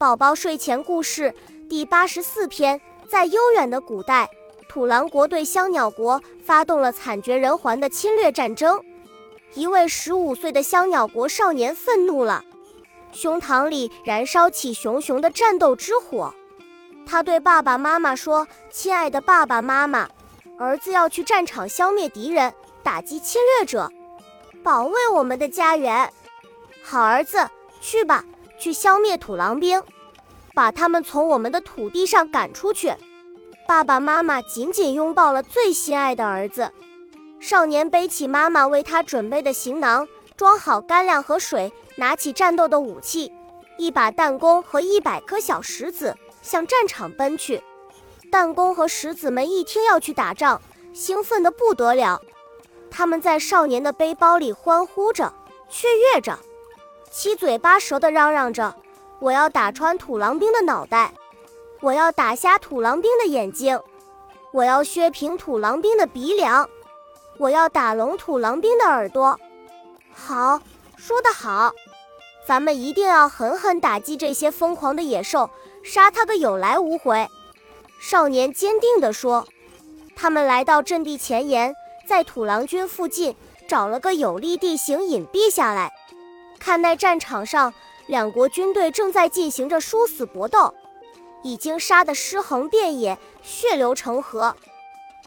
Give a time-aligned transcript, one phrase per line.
[0.00, 1.34] 宝宝睡前故事
[1.68, 4.30] 第八十四篇：在悠远的古代，
[4.68, 8.80] 土狼国对香鸟国发动了惨绝人寰的侵略战争。
[9.54, 12.44] 一位十五岁的香鸟国少年愤怒了，
[13.10, 16.32] 胸膛里燃烧起熊熊的战斗之火。
[17.04, 20.08] 他对爸爸妈妈说：“亲爱的爸爸妈妈，
[20.60, 22.54] 儿子要去战场消灭敌人，
[22.84, 23.90] 打击侵略者，
[24.62, 26.08] 保卫我们的家园。”
[26.84, 28.24] 好儿子，去吧。
[28.58, 29.82] 去消灭土狼兵，
[30.54, 32.92] 把他们从我们的土地上赶出去。
[33.66, 36.72] 爸爸妈妈紧紧拥抱了最心爱的儿子。
[37.38, 43.32] 少年背起妈妈为他准备的行囊，装好干粮和水，拿起战斗的武器，
[43.76, 47.62] 一把弹弓和一百颗小石子，向战场奔去。
[48.32, 50.60] 弹弓和石子们一听要去打仗，
[50.92, 52.20] 兴奋得不得了。
[52.90, 55.32] 他们在少年的背包里欢呼着，
[55.68, 56.38] 雀跃着。
[57.20, 58.76] 七嘴八舌地嚷嚷着
[59.18, 61.12] ：“我要打穿土狼兵的脑袋，
[61.80, 63.80] 我要打瞎土狼兵的眼睛，
[64.52, 66.70] 我要削平土狼兵的鼻梁，
[67.36, 69.36] 我要打聋土狼兵的耳朵。”
[70.14, 70.60] 好，
[70.96, 71.72] 说得好，
[72.46, 75.50] 咱们一定要狠狠打击这些疯狂的野兽，
[75.82, 77.26] 杀他个有来无回。
[78.00, 79.44] 少年坚定地说。
[80.14, 81.74] 他们来到阵地前沿，
[82.06, 83.34] 在土狼军附近
[83.68, 85.92] 找了个有利地形隐蔽下来。
[86.58, 87.72] 看那战场上，
[88.06, 90.74] 两国军队正在进行着殊死搏斗，
[91.42, 94.56] 已经杀得尸横遍野，血流成河。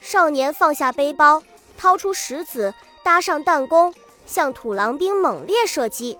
[0.01, 1.43] 少年放下背包，
[1.77, 3.93] 掏出石子，搭上弹弓，
[4.25, 6.17] 向土狼兵猛烈射击。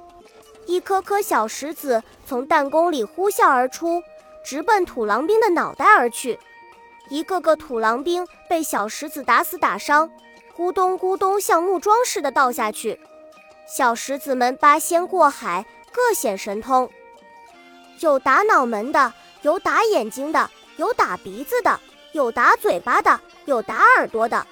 [0.67, 4.01] 一颗颗小石子从弹弓里呼啸而出，
[4.45, 6.39] 直奔土狼兵的脑袋而去。
[7.09, 10.09] 一个个土狼兵被小石子打死打伤，
[10.55, 12.99] 咕咚咕咚像木桩似的倒下去。
[13.73, 16.89] 小石子们八仙过海，各显神通，
[18.02, 19.13] 有打脑门的，
[19.44, 21.80] 有打眼睛的，有打鼻子的，
[22.11, 24.45] 有打嘴巴的，有打耳朵的，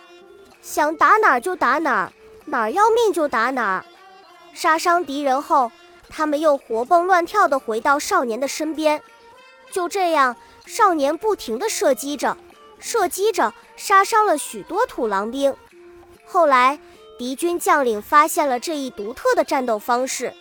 [0.61, 2.13] 想打哪儿就打哪儿，
[2.45, 3.85] 哪儿要命就打哪儿。
[4.53, 5.69] 杀伤敌人后，
[6.07, 9.03] 他们又活蹦乱跳地回到少年的身边。
[9.69, 12.37] 就这样，少年不停地射击着，
[12.79, 15.53] 射击着，杀伤了许多土狼兵。
[16.25, 16.79] 后来。
[17.19, 20.33] 敌军将领发现了这一独特的战斗方式，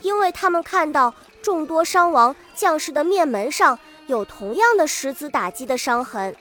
[0.00, 1.12] 因为他们看到
[1.42, 6.34] 众多伤亡将士的面门上有同样的石子打击的伤痕，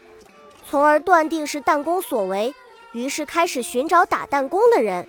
[0.65, 2.55] 从而断定是弹弓所为，
[2.93, 5.05] 于是开始寻找打弹弓的人。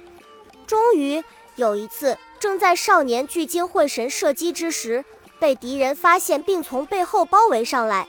[0.66, 1.22] 终于
[1.54, 5.04] 有一次，正在少年聚精会神射击之时，
[5.38, 8.08] 被敌人发现并从背后包围上来，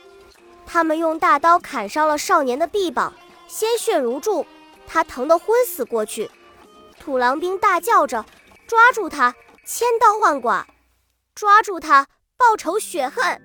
[0.65, 3.13] 他们用大刀砍伤了少年的臂膀，
[3.47, 4.43] 鲜血如注，
[4.87, 6.31] 他疼得昏死过去。
[7.07, 8.25] 土狼兵大叫着
[8.67, 9.33] ：“抓住他，
[9.65, 10.67] 千刀万剐！
[11.33, 13.41] 抓住他，报仇雪恨！”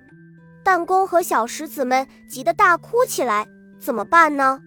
[0.65, 3.47] 弹弓和小石子们急得大哭起来。
[3.79, 4.59] 怎么办呢？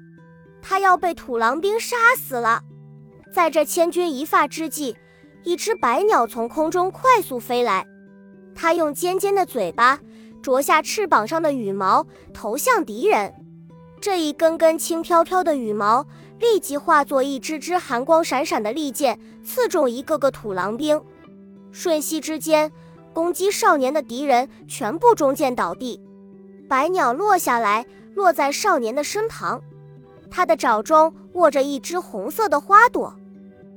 [0.62, 2.62] 他要被土狼兵杀死了。
[3.34, 4.96] 在这千钧一发之际，
[5.44, 7.86] 一只白鸟从空中快速飞来，
[8.54, 10.00] 它用尖尖的嘴巴
[10.42, 13.34] 啄下翅膀上的羽毛，投向敌人。
[14.00, 16.06] 这一根根轻飘飘的羽毛。
[16.38, 21.00] 立即化作一支支寒光闪闪的利剑，刺中一个个土狼兵。
[21.72, 22.70] 瞬息之间，
[23.12, 26.00] 攻击少年的敌人全部中箭倒地。
[26.68, 29.62] 白鸟落下来，落在少年的身旁，
[30.30, 33.14] 它的爪中握着一只红色的花朵。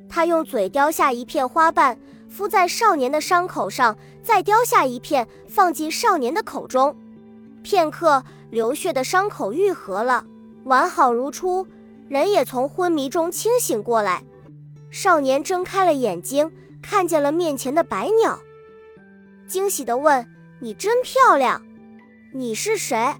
[0.09, 6.95] 它用嘴叼下一片花瓣，敷在少年的伤口上，再叼下一片，放进少年的口中。
[7.61, 10.25] 片刻，流血的伤口愈合了，
[10.63, 11.65] 完好如初。
[12.09, 14.23] 人也从昏迷中清醒过来，
[14.89, 18.39] 少年睁开了眼睛，看见了面前的白鸟，
[19.47, 20.27] 惊喜地问
[20.59, 21.61] ：“你真漂亮，
[22.33, 23.15] 你是谁？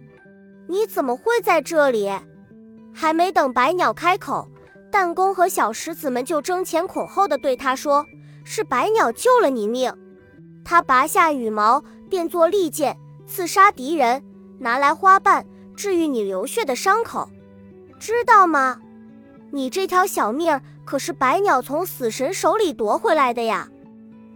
[0.68, 2.12] 你怎么会在这里？”
[2.92, 4.48] 还没等白鸟开口，
[4.92, 8.04] 弹弓和小石子们就争前恐后的对他说
[8.44, 9.94] ：“是白鸟救了你命，
[10.66, 12.98] 他拔下羽毛变作利剑，
[13.28, 14.24] 刺杀敌人，
[14.58, 17.30] 拿来花瓣治愈你流血的伤口。”
[18.00, 18.80] 知道吗？
[19.52, 23.68] 你这条小命可是白鸟从死神手里夺回来的呀，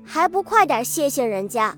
[0.04, 1.78] 还不快点谢谢人家！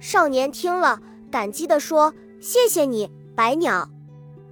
[0.00, 1.00] 少年听了，
[1.30, 3.88] 感激地说：“谢谢你，白鸟，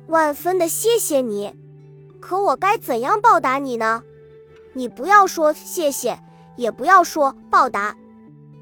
[0.09, 1.55] 万分的谢谢你。
[2.21, 4.03] 可我该怎样报答你呢？
[4.73, 6.19] 你不要说谢谢，
[6.57, 7.97] 也不要说报答。”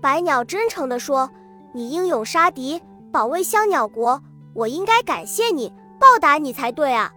[0.02, 1.30] 白鸟真诚地说
[1.72, 4.22] ：“你英勇杀敌，保卫香鸟国，
[4.52, 7.10] 我应该感谢你，报答你才对啊！”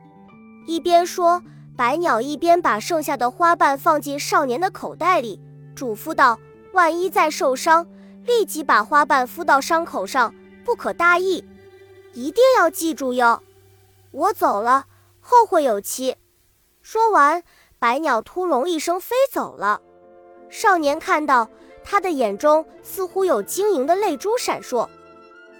[0.67, 1.41] 一边说，
[1.77, 5.39] 白鸟一边把剩下的花瓣放进少年的口袋里，
[5.73, 6.37] 嘱咐道
[6.73, 7.87] ：“万一再受伤，
[8.25, 10.35] 立即把花瓣敷到伤口上，
[10.65, 11.45] 不可大意，
[12.13, 13.41] 一定要记住哟。
[14.11, 14.87] 我走了，
[15.21, 16.17] 后会有期。
[16.81, 17.41] 说完，
[17.79, 19.81] 白鸟突隆一声飞走了。
[20.49, 21.49] 少年看到，
[21.81, 24.89] 他的眼中似乎有晶莹的泪珠闪烁。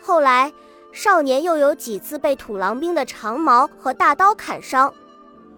[0.01, 0.51] 后来，
[0.97, 4.91] 少年又有几次被土狼兵的长矛和大刀砍伤，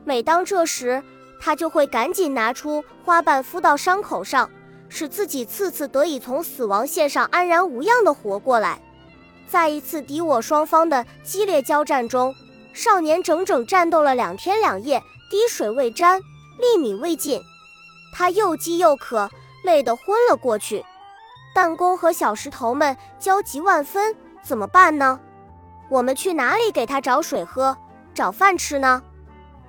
[0.03, 1.01] 每当这时，
[1.39, 4.49] 他就会赶紧拿出花瓣敷到伤口上，
[4.89, 8.81] 使自己次次得以从死亡线上安然无恙地活过来。
[9.47, 12.35] 在一次敌我双方的激烈交战中，
[12.73, 15.01] 少年整整战斗了两天两夜，
[15.31, 16.19] 滴水未沾，
[16.57, 17.41] 粒米未进。
[18.13, 19.29] 他又饥又渴，
[19.63, 20.83] 累得昏了过去。
[21.55, 24.13] 弹弓和小石头们焦急万分。
[24.41, 25.19] 怎么办呢？
[25.89, 27.75] 我们去哪里给他找水喝、
[28.13, 29.01] 找饭吃呢？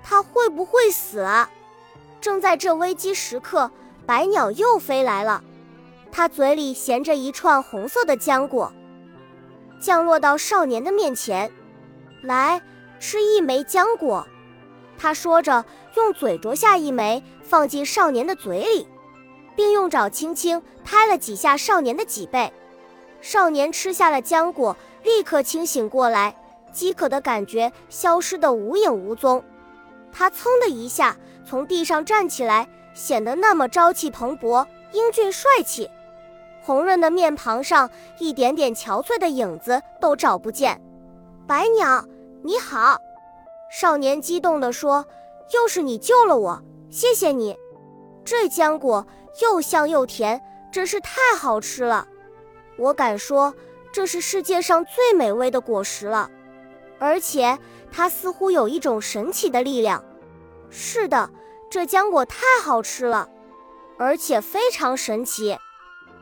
[0.02, 1.50] 他会不会死啊？
[2.20, 3.70] 正在这危机时刻，
[4.04, 5.42] 白鸟又飞来了，
[6.12, 8.70] 它嘴里衔着一串红色的浆果，
[9.80, 11.50] 降落到少年的面前。
[12.22, 12.60] 来，
[12.98, 14.26] 吃一枚浆果。
[14.98, 15.64] 他说着，
[15.96, 18.86] 用嘴啄下一枚，放进少年的嘴里，
[19.56, 22.52] 并用爪轻轻拍了几下少年的脊背。
[23.22, 26.34] 少年吃下了浆果，立刻清醒过来，
[26.72, 29.42] 饥渴的感觉消失得无影无踪。
[30.12, 35.90] 他噌的一下从地上站起来，显得那么朝气蓬勃、英俊帅气。
[36.62, 37.88] 红润的面庞上
[38.18, 40.80] 一点点憔悴的影子都找不见。
[41.46, 42.04] 白鸟，
[42.42, 42.98] 你好！
[43.70, 45.06] 少年激动地说
[45.54, 47.56] ：“又是你救了我，谢谢你！
[48.24, 49.06] 这浆果
[49.40, 52.06] 又香又甜，真是太好吃了。”
[52.76, 53.54] 我敢说，
[53.92, 56.30] 这是世界上最美味的果实了，
[56.98, 57.58] 而且
[57.90, 60.04] 它似乎有一种神奇的力量。
[60.70, 61.30] 是的，
[61.70, 63.28] 这浆果太好吃了，
[63.98, 65.58] 而且非常神奇。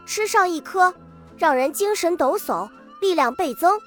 [0.06, 0.94] 吃上一颗，
[1.37, 2.70] 让人精神抖擞，
[3.03, 3.79] 力量倍增。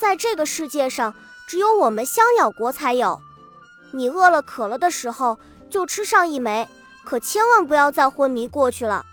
[0.00, 1.14] 在这个世界上，
[1.46, 3.20] 只有我们香鸟国才有。
[3.92, 5.38] 你饿了渴了的时候，
[5.70, 6.68] 就吃上一枚，
[7.04, 9.06] 可千万不要再昏迷过去了。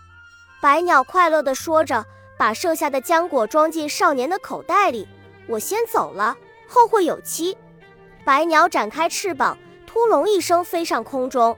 [0.59, 2.03] 白鸟快乐地说着。
[2.41, 5.07] 把剩下的浆果装进少年的口袋里，
[5.45, 6.35] 我先走了，
[6.67, 7.55] 后会有期。
[8.25, 9.55] 白鸟展开翅膀，
[9.85, 11.55] 突隆一声飞上空中。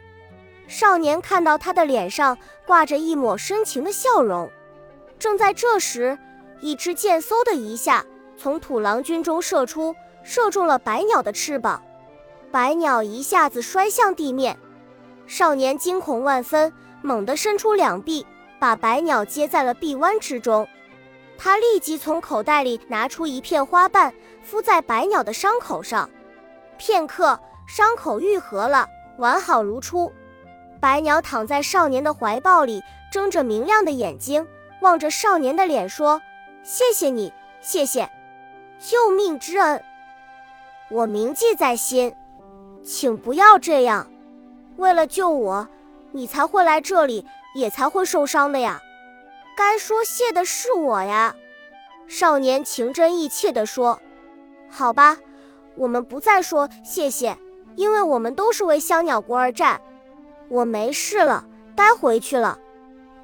[0.68, 2.38] 少年看到他的脸上
[2.68, 4.52] 挂着一抹深情的笑容。
[5.18, 6.20] 正在这时，
[6.60, 11.82] 一支箭嗖的一下从土狼军中射出，射中了白鸟的翅膀，
[12.52, 14.60] 白鸟一下子摔向地面。
[15.28, 18.26] 少年惊恐万分，猛地伸出两臂。
[18.60, 20.66] 把白鸟接在了臂弯之中，
[21.44, 26.10] 他立即从口袋里拿出一片花瓣，敷在白鸟的伤口上。
[26.78, 27.38] 片刻，
[27.68, 28.88] 伤口愈合了，
[29.18, 30.10] 完好如初。
[30.80, 32.82] 白鸟躺在少年的怀抱里，
[33.12, 34.48] 睁着明亮的眼睛，
[34.80, 36.22] 望着少年的脸说
[36.64, 38.10] ：“谢谢你，谢谢，
[38.80, 39.84] 救命之恩，
[40.90, 42.16] 我铭记在心。
[42.86, 44.08] 请不要这样，
[44.78, 45.68] 为了救我，
[46.14, 48.82] 你才会来这里。”也才会受伤的呀，
[49.56, 51.36] 该说谢的是我呀。
[52.08, 54.00] 少年情真意切地说
[54.70, 55.18] ：“好吧，
[55.76, 57.38] 我们不再说谢谢，
[57.76, 59.82] 因为我们都是为香鸟国而战。
[60.50, 61.46] 我没事了，
[61.76, 62.60] 该回去了。”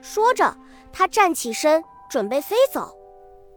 [0.02, 0.56] 说着，
[0.94, 2.96] 他站起身，准备飞走。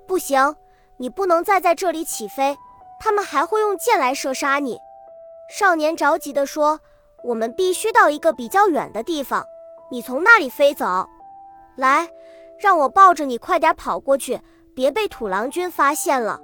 [0.06, 0.56] 不行，
[0.96, 2.56] 你不能再在这里起飞，
[3.00, 4.78] 他们还会用箭来射杀你。
[5.49, 6.80] 少年着急地说
[7.25, 9.47] ：“我们必须到一个比较远的地方。”
[9.90, 11.06] 你从那里飞走，
[11.76, 12.08] 来，
[12.62, 14.40] 让我抱着你快点跑过去，
[14.73, 16.40] 别被土狼军发现了。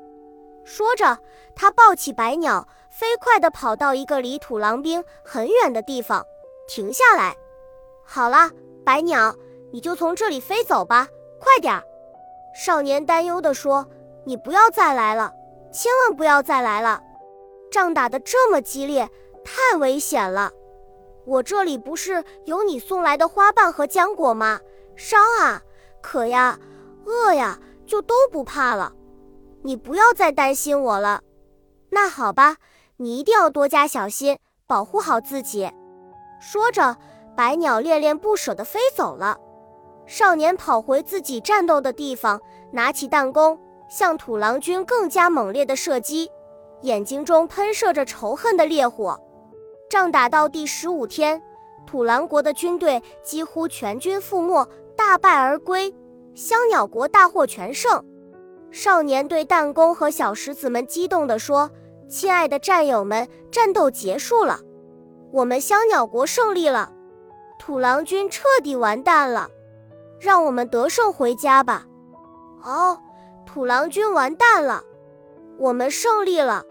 [0.64, 1.16] 说着，
[1.54, 6.26] 他抱起白鸟，飞快地跑到一个离土狼兵很远的地方，
[6.66, 7.36] 停下来。
[8.04, 8.50] 好了，
[8.84, 9.32] 白鸟，
[9.72, 11.06] 你就从这里飞走吧，
[11.38, 11.84] 快点儿！
[12.52, 13.86] 少年担忧地说
[14.26, 15.32] ：“你不要再来了，
[15.72, 17.00] 千万不要再来了！
[17.70, 19.08] 仗打得这么激烈，
[19.44, 20.50] 太危险了。”
[21.24, 24.58] 我这里不是有你送来的花瓣和浆果吗？
[24.96, 25.62] 烧啊，
[26.00, 26.58] 渴呀，
[27.04, 28.92] 饿呀，就都不怕了。
[29.62, 31.22] 你不要再担心我了。
[31.90, 32.56] 那好吧，
[32.96, 35.70] 你一定要多加小心，保护好自己。
[36.40, 36.96] 说着，
[37.36, 39.38] 白鸟恋恋不舍地飞走了。
[40.06, 42.40] 少年跑回自己战斗的地方，
[42.72, 46.30] 拿起弹弓，向土狼军更加猛烈地射击，
[46.82, 49.20] 眼睛中喷射着仇恨的烈火。
[49.90, 51.42] 仗打到第十五天，
[51.86, 54.66] 土狼国的军队几乎全军覆没，
[54.98, 55.94] 大败而归，
[56.34, 58.04] 香鸟国大获全胜。
[58.72, 61.70] 少年对弹弓和小石子们激动地说
[62.10, 64.58] ：“亲爱的战友们，战斗结束了，
[65.32, 66.92] 我们香鸟国胜利了，
[67.60, 69.48] 土狼军彻底完蛋了，
[70.18, 71.86] 让我们得胜回家吧。”
[72.64, 72.98] 哦，
[73.46, 74.82] 土狼军完蛋了，
[75.60, 76.64] 我们胜利了！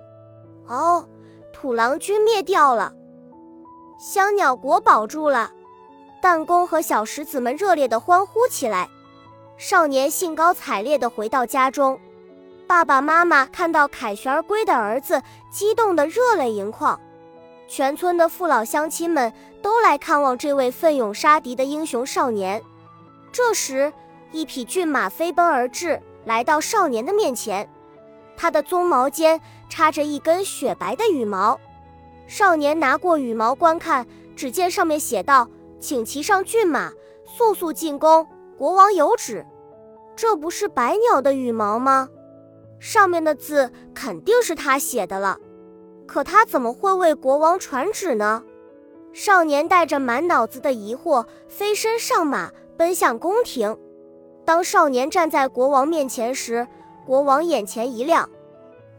[0.67, 1.07] 哦，
[1.53, 2.93] 土狼军灭掉了，
[3.97, 5.53] 香鸟国保住了！
[6.27, 8.89] 弹弓和小石子们热烈地欢呼起来。
[9.55, 11.97] 少年兴高采烈地回到家中，
[12.67, 16.99] 爸爸妈妈看到凯旋而归的儿子，激动得热泪盈眶。
[17.65, 19.31] 全村的父老乡亲们
[19.61, 22.61] 都来看望这位奋勇杀敌的英雄少年。
[23.31, 23.93] 这时，
[24.33, 27.69] 一匹骏马飞奔而至，来到少年的面前。
[28.35, 31.57] 它的鬃毛间插着一根雪白的羽毛。
[32.27, 34.05] 少年拿过羽毛观看，
[34.35, 35.47] 只见上面写道
[35.79, 36.91] ：“请骑上骏马，
[37.25, 39.45] 速速进宫，国王有旨。”
[40.15, 42.09] 这不是百鸟的羽毛吗？
[42.79, 45.37] 上面的字肯定是他写的了。
[46.07, 48.43] 可他怎么会为国王传旨呢？
[49.13, 53.77] 少年带着满脑子的疑惑，飞身上马，奔向宫廷。
[54.43, 56.67] 当少年站在国王面前时，
[57.05, 58.29] 国王眼前一亮，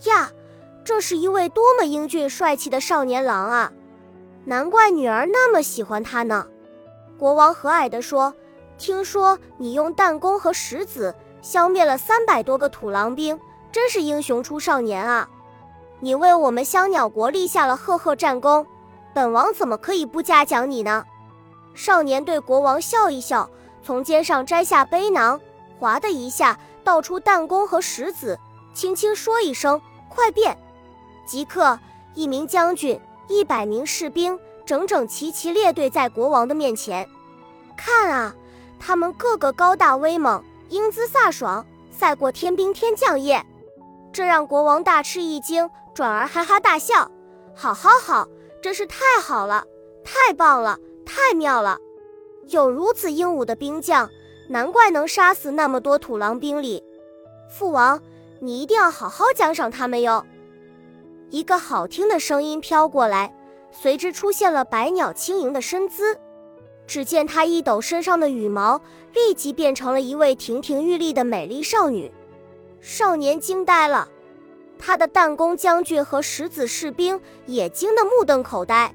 [0.04, 0.30] 呀，
[0.84, 3.72] 这是一位多么英俊帅气的少年郎啊！
[4.44, 6.46] 难怪女儿那么喜欢他呢。
[7.18, 8.32] 国王和蔼地说
[8.78, 13.38] ：“听说你用弹弓和石子消灭了三百多个土狼兵，
[13.72, 15.28] 真是英雄出少年啊！”
[16.00, 18.64] 你为我们香鸟国立下了赫赫战功，
[19.12, 21.04] 本王怎么可以不嘉奖你呢？
[21.74, 23.50] 少年对国王笑一笑，
[23.82, 25.40] 从肩上摘下背囊，
[25.80, 28.38] 哗的一下倒出弹弓和石子，
[28.72, 30.56] 轻轻说一声“快变”，
[31.26, 31.76] 即刻
[32.14, 37.08] 一名将军、一百名士兵整整齐齐列队在国王的面前。
[37.74, 38.36] 看啊，
[38.78, 43.42] 他们个个高大威猛，英姿飒爽，赛过天兵天将也。
[44.12, 45.70] 这让国王大吃一惊。
[45.94, 47.10] 转而哈哈大笑，
[47.56, 48.28] 好好好，
[48.62, 49.64] 真是太好了，
[50.04, 51.78] 太棒了，太妙了！
[52.50, 54.08] 有如此英武的兵将，
[54.48, 56.84] 难怪能杀死那么多土狼兵里。
[57.50, 58.00] 父王，
[58.38, 60.26] 你一定要好好奖赏他们哟！
[61.30, 63.34] 一个好听的声音飘过来，
[63.70, 66.18] 随之出现了百鸟轻盈的身姿。
[66.86, 68.80] 只见她一抖身上的羽毛，
[69.12, 72.10] 立即变成了一位亭亭玉立的美丽少女。
[72.80, 74.08] 少年惊呆了。
[74.78, 78.94] 他的弹弓将军和石子士兵也惊得目瞪口呆，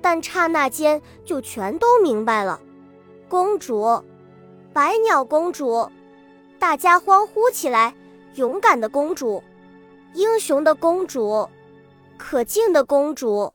[0.00, 2.58] 但刹那间就全都明白了。
[3.28, 4.02] 公主，
[4.72, 5.86] 百鸟公主，
[6.58, 7.94] 大家欢呼起来！
[8.36, 9.42] 勇敢的公主，
[10.14, 11.46] 英雄的公主，
[12.16, 13.52] 可敬的公主，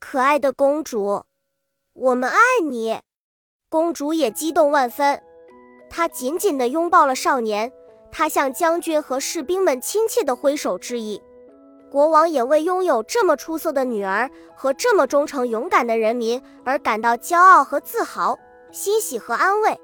[0.00, 1.24] 可爱的公主，
[1.92, 2.98] 我们爱你！
[3.68, 5.22] 公主也激动万分，
[5.90, 7.70] 她紧紧地拥抱了少年。
[8.10, 11.22] 她向将军和士兵们亲切地挥手致意，
[11.92, 18.36] 国王也为拥有这么出色的女儿和这么忠诚勇敢的人民而感到骄傲和自豪、
[18.72, 19.78] 欣喜和安慰。